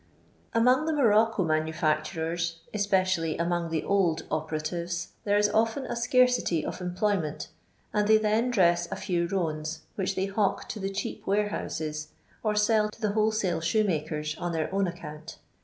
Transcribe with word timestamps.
Among 0.55 0.87
the 0.87 0.93
morocco 0.93 1.43
manufacturers, 1.43 2.61
especially 2.73 3.37
among 3.37 3.69
the 3.69 3.83
old 3.83 4.23
operatives, 4.31 5.09
there 5.25 5.37
is 5.37 5.47
often 5.51 5.85
a 5.85 5.95
scarcity 5.95 6.65
of 6.65 6.81
employment, 6.81 7.49
and 7.93 8.07
they 8.07 8.17
then 8.17 8.49
dress 8.49 8.87
a 8.91 8.95
few 8.95 9.27
roans, 9.27 9.81
which 9.93 10.15
they 10.15 10.25
hawk 10.25 10.67
to 10.69 10.79
the 10.79 10.89
cheap 10.89 11.27
warehouses, 11.27 12.07
or 12.41 12.55
sell 12.55 12.89
to 12.89 12.99
the 12.99 13.11
wholesale 13.11 13.61
shoemakers 13.61 14.35
on 14.39 14.53
their 14.53 14.73
own 14.73 14.87
account. 14.87 15.37